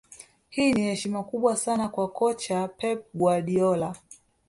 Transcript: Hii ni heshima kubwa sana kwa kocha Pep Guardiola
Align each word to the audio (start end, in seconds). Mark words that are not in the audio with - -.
Hii 0.49 0.73
ni 0.73 0.81
heshima 0.81 1.23
kubwa 1.23 1.55
sana 1.57 1.87
kwa 1.89 2.07
kocha 2.07 2.67
Pep 2.67 3.05
Guardiola 3.13 3.95